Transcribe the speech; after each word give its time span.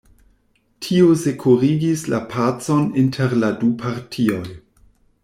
Tio 0.85 1.11
sekurigis 1.23 2.05
la 2.13 2.21
pacon 2.31 2.83
inter 3.03 3.37
la 3.43 3.53
du 3.63 3.71
partioj. 3.85 4.43